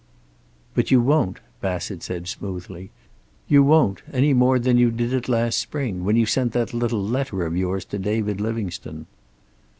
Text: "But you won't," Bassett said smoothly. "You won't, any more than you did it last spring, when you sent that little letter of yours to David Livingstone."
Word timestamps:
"But 0.73 0.89
you 0.89 0.99
won't," 0.99 1.41
Bassett 1.61 2.01
said 2.01 2.27
smoothly. 2.27 2.89
"You 3.47 3.61
won't, 3.61 4.01
any 4.11 4.33
more 4.33 4.57
than 4.57 4.79
you 4.79 4.89
did 4.89 5.13
it 5.13 5.29
last 5.29 5.59
spring, 5.59 6.03
when 6.03 6.15
you 6.15 6.25
sent 6.25 6.53
that 6.53 6.73
little 6.73 7.03
letter 7.07 7.45
of 7.45 7.55
yours 7.55 7.85
to 7.85 7.99
David 7.99 8.41
Livingstone." 8.41 9.05